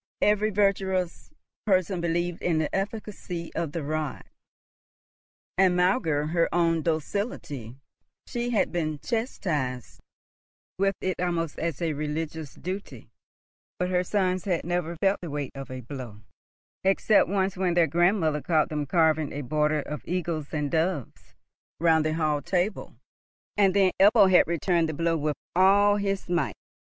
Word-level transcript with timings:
Every 0.23 0.49
virtuous 0.49 1.29
person 1.67 2.01
believed 2.01 2.41
in 2.41 2.57
the 2.57 2.75
efficacy 2.75 3.53
of 3.53 3.71
the 3.71 3.83
rod, 3.83 4.23
and, 5.59 5.75
maugre 5.77 6.25
her 6.31 6.49
own 6.51 6.81
docility, 6.81 7.75
she 8.25 8.49
had 8.49 8.71
been 8.71 8.97
chastised 8.97 10.01
with 10.79 10.95
it 11.01 11.19
almost 11.21 11.59
as 11.59 11.83
a 11.83 11.93
religious 11.93 12.55
duty; 12.55 13.11
but 13.77 13.89
her 13.91 14.03
sons 14.03 14.45
had 14.45 14.63
never 14.65 14.95
felt 14.95 15.21
the 15.21 15.29
weight 15.29 15.51
of 15.53 15.69
a 15.69 15.81
blow, 15.81 16.21
except 16.83 17.29
once 17.29 17.55
when 17.55 17.75
their 17.75 17.85
grandmother 17.85 18.41
caught 18.41 18.69
them 18.69 18.87
carving 18.87 19.31
a 19.31 19.41
border 19.43 19.81
of 19.83 20.01
eagles 20.05 20.51
and 20.51 20.71
doves 20.71 21.35
round 21.79 22.03
the 22.05 22.15
hall 22.15 22.41
table, 22.41 22.95
and 23.55 23.75
then 23.75 23.91
Ebbo 24.01 24.31
had 24.31 24.47
returned 24.47 24.89
the 24.89 24.95
blow 24.95 25.15
with 25.15 25.37
all 25.55 25.97
his 25.97 26.27
might. 26.27 26.55